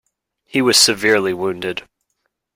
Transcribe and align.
He 0.45 0.63
was 0.63 0.77
severely 0.79 1.31
wounded. 1.31 1.87